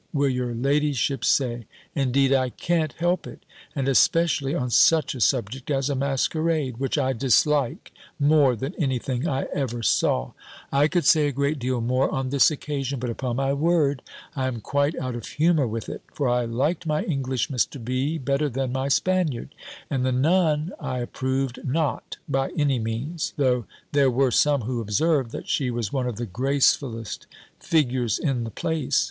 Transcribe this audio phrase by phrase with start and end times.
[0.13, 5.69] will your ladyship say: indeed I can't help it: and especially on such a subject
[5.69, 10.31] as a masquerade, which I dislike more than any thing I ever saw.
[10.71, 14.01] I could say a great deal more on this occasion; but, upon my word,
[14.35, 17.77] I am quite out of humour with it: for I liked my English Mr.
[17.85, 18.17] B.
[18.17, 19.53] better than my Spaniard:
[19.87, 25.29] and the Nun I approved not by any means; though there were some who observed,
[25.33, 27.27] that she was one of the gracefullest
[27.59, 28.99] figures in the place.